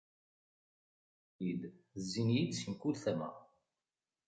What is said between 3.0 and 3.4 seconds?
tama.